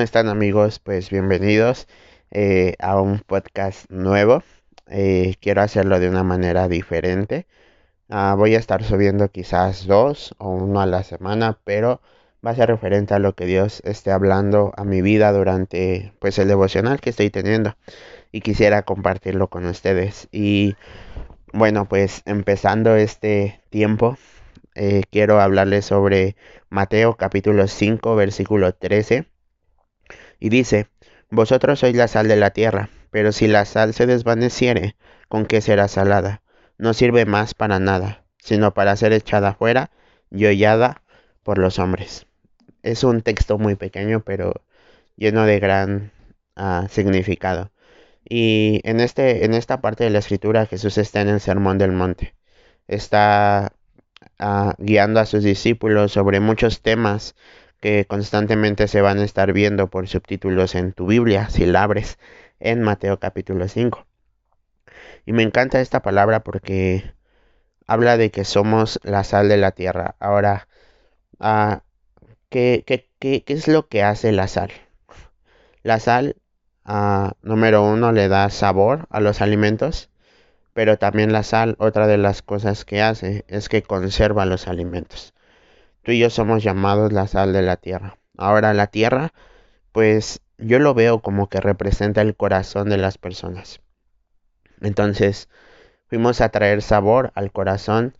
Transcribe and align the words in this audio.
¿Cómo 0.00 0.06
están 0.06 0.28
amigos? 0.28 0.78
Pues 0.78 1.10
bienvenidos 1.10 1.86
eh, 2.30 2.74
a 2.78 2.98
un 2.98 3.18
podcast 3.18 3.84
nuevo. 3.90 4.42
Eh, 4.86 5.34
quiero 5.42 5.60
hacerlo 5.60 6.00
de 6.00 6.08
una 6.08 6.22
manera 6.24 6.68
diferente. 6.68 7.46
Ah, 8.08 8.34
voy 8.34 8.54
a 8.54 8.58
estar 8.58 8.82
subiendo 8.82 9.30
quizás 9.30 9.86
dos 9.86 10.34
o 10.38 10.48
uno 10.52 10.80
a 10.80 10.86
la 10.86 11.02
semana, 11.02 11.58
pero 11.64 12.00
va 12.44 12.52
a 12.52 12.54
ser 12.54 12.70
referente 12.70 13.12
a 13.12 13.18
lo 13.18 13.34
que 13.34 13.44
Dios 13.44 13.82
esté 13.84 14.10
hablando 14.10 14.72
a 14.78 14.84
mi 14.84 15.02
vida 15.02 15.32
durante 15.32 16.14
pues 16.18 16.38
el 16.38 16.48
devocional 16.48 17.02
que 17.02 17.10
estoy 17.10 17.28
teniendo 17.28 17.76
y 18.32 18.40
quisiera 18.40 18.84
compartirlo 18.84 19.48
con 19.50 19.66
ustedes. 19.66 20.28
Y 20.32 20.76
bueno, 21.52 21.86
pues 21.86 22.22
empezando 22.24 22.96
este 22.96 23.60
tiempo, 23.68 24.16
eh, 24.74 25.02
quiero 25.10 25.42
hablarles 25.42 25.84
sobre 25.84 26.36
Mateo 26.70 27.18
capítulo 27.18 27.68
5 27.68 28.16
versículo 28.16 28.72
13 28.74 29.26
y 30.40 30.48
dice, 30.48 30.88
Vosotros 31.30 31.78
sois 31.78 31.94
la 31.94 32.08
sal 32.08 32.26
de 32.26 32.34
la 32.34 32.50
tierra, 32.50 32.90
pero 33.12 33.30
si 33.30 33.46
la 33.46 33.64
sal 33.64 33.94
se 33.94 34.06
desvaneciere, 34.06 34.96
¿con 35.28 35.46
qué 35.46 35.60
será 35.60 35.86
salada? 35.86 36.42
No 36.76 36.92
sirve 36.92 37.24
más 37.24 37.54
para 37.54 37.78
nada, 37.78 38.24
sino 38.38 38.74
para 38.74 38.96
ser 38.96 39.12
echada 39.12 39.54
fuera 39.54 39.92
y 40.32 40.46
hollada 40.46 41.02
por 41.44 41.58
los 41.58 41.78
hombres. 41.78 42.26
Es 42.82 43.04
un 43.04 43.22
texto 43.22 43.58
muy 43.58 43.76
pequeño, 43.76 44.24
pero 44.24 44.54
lleno 45.16 45.46
de 45.46 45.60
gran 45.60 46.12
uh, 46.56 46.88
significado. 46.88 47.70
Y 48.28 48.80
en, 48.82 48.98
este, 48.98 49.44
en 49.44 49.54
esta 49.54 49.80
parte 49.80 50.02
de 50.02 50.10
la 50.10 50.18
escritura 50.18 50.66
Jesús 50.66 50.98
está 50.98 51.20
en 51.20 51.28
el 51.28 51.40
Sermón 51.40 51.78
del 51.78 51.92
Monte. 51.92 52.34
Está 52.88 53.72
uh, 54.40 54.72
guiando 54.78 55.20
a 55.20 55.26
sus 55.26 55.44
discípulos 55.44 56.10
sobre 56.10 56.40
muchos 56.40 56.82
temas 56.82 57.36
que 57.80 58.06
constantemente 58.06 58.88
se 58.88 59.00
van 59.00 59.18
a 59.18 59.24
estar 59.24 59.52
viendo 59.52 59.88
por 59.88 60.08
subtítulos 60.08 60.74
en 60.74 60.92
tu 60.92 61.06
Biblia, 61.06 61.48
si 61.50 61.66
la 61.66 61.82
abres 61.82 62.18
en 62.60 62.82
Mateo 62.82 63.18
capítulo 63.18 63.68
5. 63.68 64.06
Y 65.26 65.32
me 65.32 65.42
encanta 65.42 65.80
esta 65.80 66.02
palabra 66.02 66.40
porque 66.40 67.14
habla 67.86 68.16
de 68.16 68.30
que 68.30 68.44
somos 68.44 69.00
la 69.02 69.24
sal 69.24 69.48
de 69.48 69.56
la 69.56 69.72
tierra. 69.72 70.14
Ahora, 70.20 70.68
uh, 71.40 71.78
¿qué, 72.50 72.84
qué, 72.86 73.08
qué, 73.18 73.44
qué 73.44 73.52
es 73.54 73.66
lo 73.68 73.88
que 73.88 74.02
hace 74.02 74.32
la 74.32 74.46
sal? 74.46 74.70
La 75.82 75.98
sal, 75.98 76.36
uh, 76.86 77.30
número 77.42 77.82
uno, 77.84 78.12
le 78.12 78.28
da 78.28 78.50
sabor 78.50 79.06
a 79.10 79.20
los 79.20 79.40
alimentos, 79.40 80.10
pero 80.74 80.98
también 80.98 81.32
la 81.32 81.42
sal, 81.42 81.76
otra 81.78 82.06
de 82.06 82.18
las 82.18 82.42
cosas 82.42 82.84
que 82.84 83.02
hace 83.02 83.44
es 83.48 83.68
que 83.68 83.82
conserva 83.82 84.46
los 84.46 84.68
alimentos. 84.68 85.34
Tú 86.02 86.12
y 86.12 86.18
yo 86.18 86.30
somos 86.30 86.62
llamados 86.62 87.12
la 87.12 87.26
sal 87.26 87.52
de 87.52 87.62
la 87.62 87.76
tierra. 87.76 88.18
Ahora 88.38 88.72
la 88.72 88.86
tierra, 88.86 89.32
pues 89.92 90.40
yo 90.56 90.78
lo 90.78 90.94
veo 90.94 91.20
como 91.20 91.48
que 91.48 91.60
representa 91.60 92.22
el 92.22 92.36
corazón 92.36 92.88
de 92.88 92.96
las 92.96 93.18
personas. 93.18 93.80
Entonces, 94.80 95.48
fuimos 96.08 96.40
a 96.40 96.48
traer 96.48 96.80
sabor 96.80 97.32
al 97.34 97.52
corazón 97.52 98.16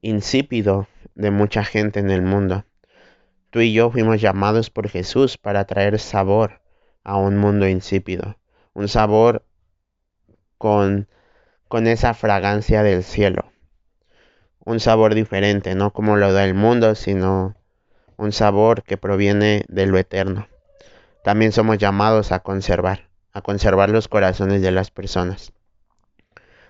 insípido 0.00 0.88
de 1.14 1.30
mucha 1.30 1.64
gente 1.64 2.00
en 2.00 2.10
el 2.10 2.22
mundo. 2.22 2.64
Tú 3.50 3.60
y 3.60 3.72
yo 3.72 3.90
fuimos 3.90 4.20
llamados 4.20 4.70
por 4.70 4.88
Jesús 4.88 5.36
para 5.36 5.66
traer 5.66 5.98
sabor 5.98 6.62
a 7.04 7.16
un 7.16 7.36
mundo 7.36 7.68
insípido. 7.68 8.38
Un 8.72 8.88
sabor 8.88 9.44
con, 10.56 11.08
con 11.68 11.86
esa 11.86 12.14
fragancia 12.14 12.82
del 12.82 13.02
cielo 13.02 13.52
un 14.68 14.80
sabor 14.80 15.14
diferente, 15.14 15.74
no 15.74 15.94
como 15.94 16.16
lo 16.16 16.30
da 16.30 16.44
el 16.44 16.52
mundo, 16.52 16.94
sino 16.94 17.56
un 18.18 18.32
sabor 18.32 18.82
que 18.82 18.98
proviene 18.98 19.64
de 19.68 19.86
lo 19.86 19.96
eterno. 19.96 20.46
También 21.24 21.52
somos 21.52 21.78
llamados 21.78 22.32
a 22.32 22.40
conservar, 22.40 23.08
a 23.32 23.40
conservar 23.40 23.88
los 23.88 24.08
corazones 24.08 24.60
de 24.60 24.70
las 24.70 24.90
personas. 24.90 25.54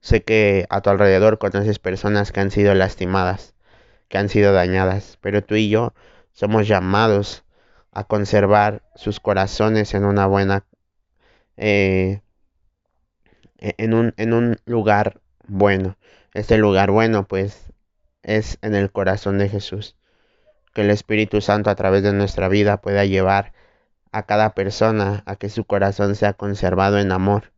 Sé 0.00 0.22
que 0.22 0.64
a 0.70 0.80
tu 0.80 0.88
alrededor 0.88 1.38
conoces 1.38 1.78
personas 1.78 2.32
que 2.32 2.40
han 2.40 2.50
sido 2.50 2.74
lastimadas, 2.74 3.54
que 4.08 4.16
han 4.16 4.30
sido 4.30 4.54
dañadas, 4.54 5.18
pero 5.20 5.44
tú 5.44 5.56
y 5.56 5.68
yo 5.68 5.92
somos 6.32 6.66
llamados 6.66 7.44
a 7.90 8.04
conservar 8.04 8.80
sus 8.94 9.20
corazones 9.20 9.92
en 9.92 10.06
una 10.06 10.24
buena, 10.24 10.64
eh, 11.58 12.22
en, 13.58 13.92
un, 13.92 14.14
en 14.16 14.32
un 14.32 14.56
lugar 14.64 15.20
bueno. 15.46 15.98
Este 16.32 16.56
lugar 16.56 16.90
bueno, 16.90 17.28
pues 17.28 17.71
es 18.22 18.58
en 18.62 18.74
el 18.74 18.90
corazón 18.90 19.38
de 19.38 19.48
Jesús. 19.48 19.96
Que 20.74 20.82
el 20.82 20.90
Espíritu 20.90 21.40
Santo 21.40 21.70
a 21.70 21.74
través 21.74 22.02
de 22.02 22.12
nuestra 22.12 22.48
vida 22.48 22.80
pueda 22.80 23.04
llevar 23.04 23.52
a 24.12 24.24
cada 24.24 24.54
persona 24.54 25.22
a 25.26 25.36
que 25.36 25.48
su 25.48 25.64
corazón 25.64 26.14
sea 26.14 26.34
conservado 26.34 26.98
en 26.98 27.12
amor, 27.12 27.52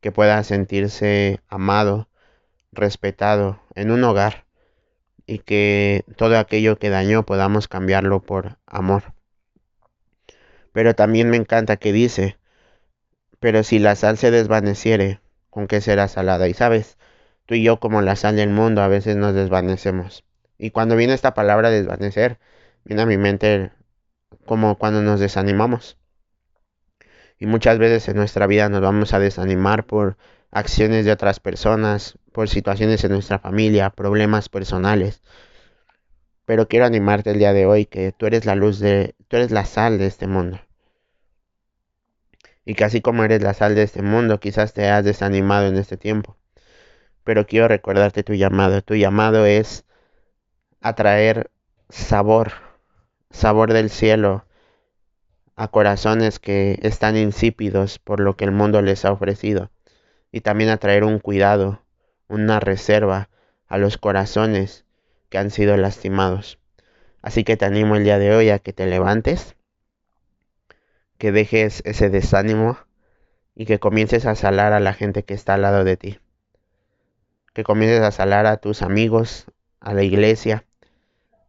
que 0.00 0.12
pueda 0.12 0.42
sentirse 0.44 1.40
amado, 1.48 2.08
respetado 2.72 3.60
en 3.74 3.90
un 3.90 4.02
hogar 4.04 4.44
y 5.26 5.38
que 5.38 6.04
todo 6.16 6.38
aquello 6.38 6.78
que 6.78 6.90
dañó 6.90 7.24
podamos 7.24 7.68
cambiarlo 7.68 8.20
por 8.20 8.58
amor. 8.66 9.14
Pero 10.72 10.94
también 10.94 11.30
me 11.30 11.36
encanta 11.36 11.76
que 11.76 11.92
dice, 11.92 12.38
pero 13.38 13.62
si 13.62 13.78
la 13.78 13.94
sal 13.94 14.18
se 14.18 14.30
desvaneciere, 14.30 15.20
¿con 15.50 15.66
qué 15.66 15.80
será 15.80 16.08
salada? 16.08 16.48
Y 16.48 16.54
sabes, 16.54 16.96
tú 17.52 17.56
y 17.56 17.62
yo 17.62 17.78
como 17.78 18.00
la 18.00 18.16
sal 18.16 18.36
del 18.36 18.48
mundo 18.48 18.80
a 18.80 18.88
veces 18.88 19.14
nos 19.16 19.34
desvanecemos. 19.34 20.24
Y 20.56 20.70
cuando 20.70 20.96
viene 20.96 21.12
esta 21.12 21.34
palabra 21.34 21.68
desvanecer, 21.68 22.38
viene 22.82 23.02
a 23.02 23.06
mi 23.06 23.18
mente 23.18 23.72
como 24.46 24.78
cuando 24.78 25.02
nos 25.02 25.20
desanimamos. 25.20 25.98
Y 27.38 27.44
muchas 27.44 27.76
veces 27.76 28.08
en 28.08 28.16
nuestra 28.16 28.46
vida 28.46 28.70
nos 28.70 28.80
vamos 28.80 29.12
a 29.12 29.18
desanimar 29.18 29.84
por 29.84 30.16
acciones 30.50 31.04
de 31.04 31.12
otras 31.12 31.40
personas, 31.40 32.18
por 32.32 32.48
situaciones 32.48 33.04
en 33.04 33.12
nuestra 33.12 33.38
familia, 33.38 33.90
problemas 33.90 34.48
personales. 34.48 35.20
Pero 36.46 36.68
quiero 36.68 36.86
animarte 36.86 37.32
el 37.32 37.38
día 37.38 37.52
de 37.52 37.66
hoy 37.66 37.84
que 37.84 38.12
tú 38.12 38.24
eres 38.24 38.46
la 38.46 38.54
luz 38.54 38.78
de, 38.78 39.14
tú 39.28 39.36
eres 39.36 39.50
la 39.50 39.66
sal 39.66 39.98
de 39.98 40.06
este 40.06 40.26
mundo. 40.26 40.58
Y 42.64 42.76
que 42.76 42.84
así 42.84 43.02
como 43.02 43.24
eres 43.24 43.42
la 43.42 43.52
sal 43.52 43.74
de 43.74 43.82
este 43.82 44.00
mundo, 44.00 44.40
quizás 44.40 44.72
te 44.72 44.88
has 44.88 45.04
desanimado 45.04 45.66
en 45.66 45.76
este 45.76 45.98
tiempo 45.98 46.38
pero 47.24 47.46
quiero 47.46 47.68
recordarte 47.68 48.22
tu 48.22 48.34
llamado. 48.34 48.82
Tu 48.82 48.94
llamado 48.96 49.46
es 49.46 49.84
atraer 50.80 51.50
sabor, 51.88 52.52
sabor 53.30 53.72
del 53.72 53.90
cielo 53.90 54.44
a 55.54 55.68
corazones 55.68 56.38
que 56.38 56.78
están 56.82 57.16
insípidos 57.16 57.98
por 57.98 58.20
lo 58.20 58.36
que 58.36 58.44
el 58.44 58.52
mundo 58.52 58.82
les 58.82 59.04
ha 59.04 59.12
ofrecido. 59.12 59.70
Y 60.32 60.40
también 60.40 60.70
atraer 60.70 61.04
un 61.04 61.18
cuidado, 61.18 61.82
una 62.28 62.58
reserva 62.58 63.28
a 63.68 63.78
los 63.78 63.98
corazones 63.98 64.84
que 65.28 65.38
han 65.38 65.50
sido 65.50 65.76
lastimados. 65.76 66.58
Así 67.20 67.44
que 67.44 67.56
te 67.56 67.66
animo 67.66 67.96
el 67.96 68.04
día 68.04 68.18
de 68.18 68.34
hoy 68.34 68.48
a 68.50 68.58
que 68.58 68.72
te 68.72 68.86
levantes, 68.86 69.56
que 71.18 71.32
dejes 71.32 71.82
ese 71.84 72.10
desánimo 72.10 72.78
y 73.54 73.66
que 73.66 73.78
comiences 73.78 74.26
a 74.26 74.34
salar 74.34 74.72
a 74.72 74.80
la 74.80 74.94
gente 74.94 75.22
que 75.22 75.34
está 75.34 75.54
al 75.54 75.62
lado 75.62 75.84
de 75.84 75.96
ti 75.96 76.18
que 77.52 77.64
comiences 77.64 78.00
a 78.00 78.10
salar 78.10 78.46
a 78.46 78.56
tus 78.56 78.82
amigos, 78.82 79.46
a 79.80 79.94
la 79.94 80.02
iglesia, 80.02 80.64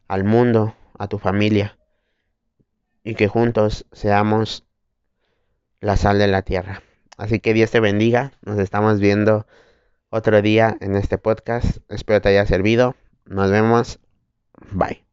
al 0.08 0.24
mundo, 0.24 0.76
a 0.98 1.08
tu 1.08 1.20
familia, 1.20 1.78
y 3.04 3.16
que 3.16 3.28
juntos 3.28 3.86
seamos 3.92 4.66
la 5.80 5.98
sal 5.98 6.20
de 6.20 6.28
la 6.28 6.42
tierra. 6.42 6.84
Así 7.18 7.40
que 7.40 7.54
Dios 7.54 7.72
te 7.72 7.80
bendiga, 7.80 8.34
nos 8.42 8.60
estamos 8.60 9.00
viendo 9.00 9.46
otro 10.10 10.42
día 10.42 10.78
en 10.80 10.96
este 10.96 11.18
podcast, 11.18 11.78
espero 11.90 12.22
te 12.22 12.30
haya 12.30 12.46
servido, 12.46 12.96
nos 13.26 13.52
vemos, 13.52 14.00
bye. 14.72 15.13